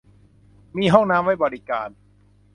[0.77, 1.89] มีห้องน้ำไว้บริการ